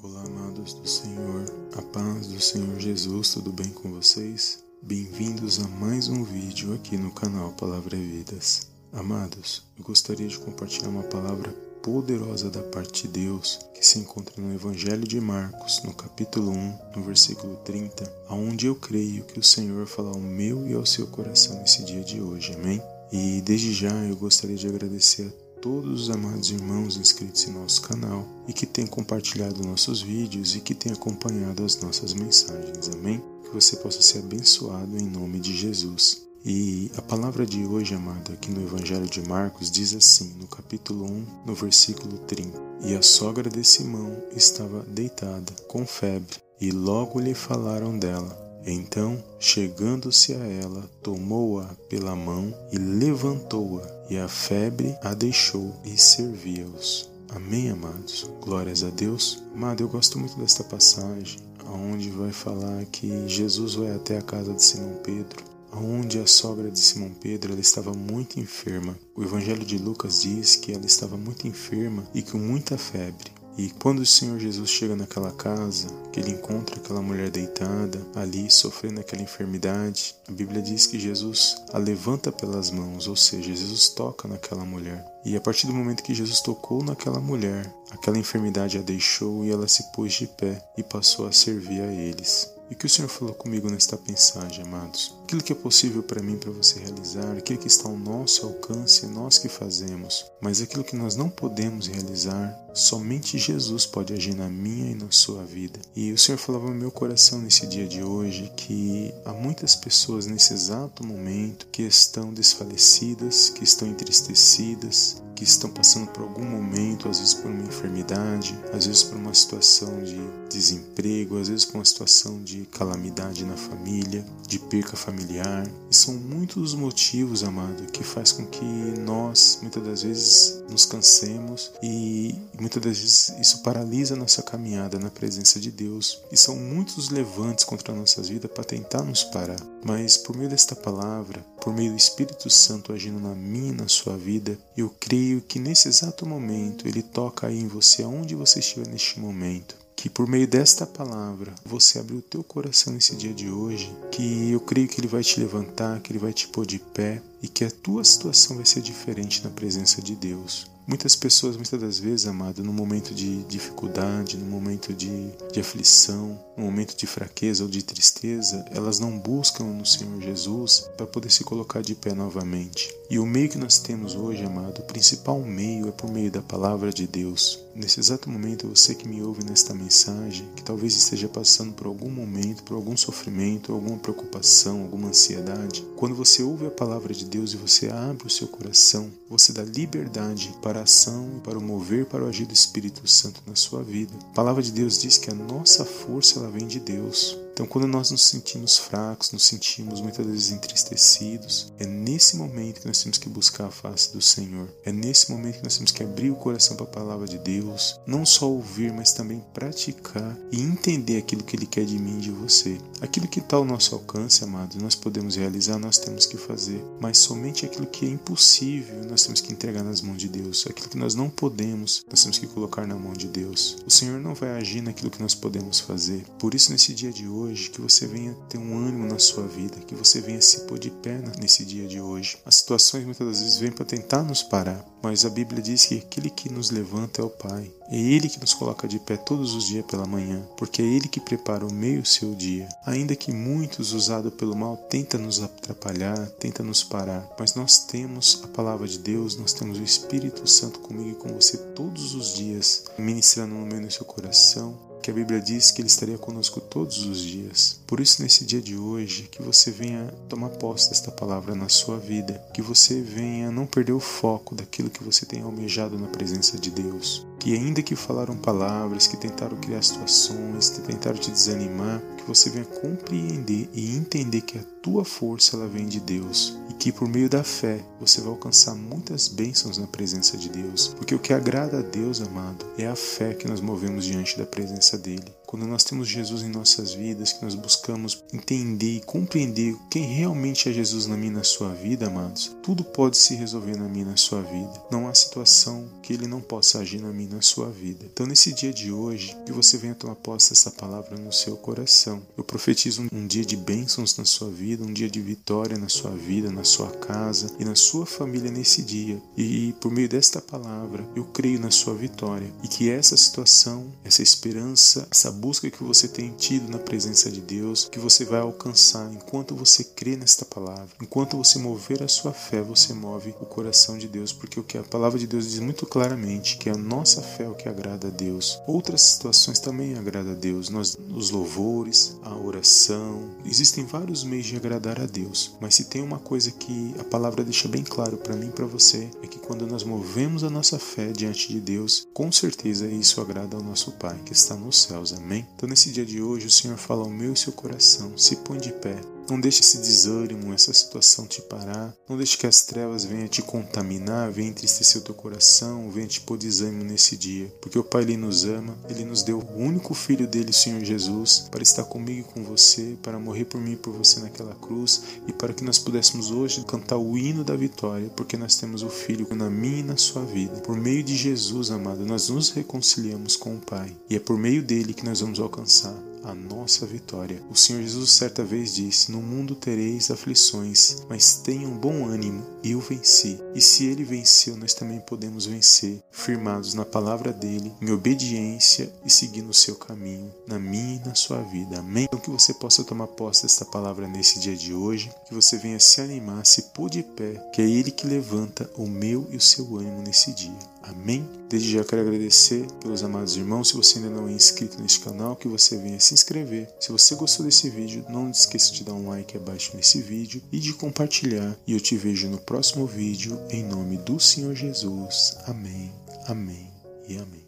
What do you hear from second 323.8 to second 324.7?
de Deus, porque o